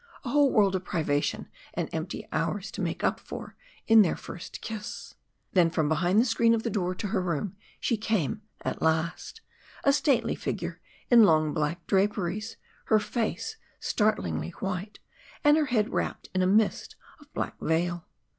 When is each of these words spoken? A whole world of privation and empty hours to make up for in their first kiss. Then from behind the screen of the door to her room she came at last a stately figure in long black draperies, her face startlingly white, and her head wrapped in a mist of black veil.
A 0.25 0.29
whole 0.29 0.51
world 0.51 0.75
of 0.75 0.83
privation 0.83 1.47
and 1.75 1.87
empty 1.93 2.27
hours 2.31 2.71
to 2.71 2.81
make 2.81 3.03
up 3.03 3.19
for 3.19 3.55
in 3.87 4.01
their 4.01 4.15
first 4.15 4.59
kiss. 4.59 5.13
Then 5.53 5.69
from 5.69 5.87
behind 5.87 6.17
the 6.19 6.25
screen 6.25 6.55
of 6.55 6.63
the 6.63 6.71
door 6.71 6.95
to 6.95 7.07
her 7.09 7.21
room 7.21 7.55
she 7.79 7.97
came 7.97 8.41
at 8.65 8.81
last 8.81 9.41
a 9.83 9.93
stately 9.93 10.33
figure 10.33 10.81
in 11.11 11.23
long 11.23 11.53
black 11.53 11.85
draperies, 11.85 12.57
her 12.85 12.97
face 12.99 13.57
startlingly 13.79 14.49
white, 14.57 14.97
and 15.43 15.55
her 15.55 15.65
head 15.67 15.93
wrapped 15.93 16.29
in 16.33 16.41
a 16.41 16.47
mist 16.47 16.95
of 17.19 17.31
black 17.35 17.53
veil. 17.59 18.07